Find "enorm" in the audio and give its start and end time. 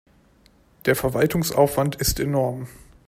2.19-2.67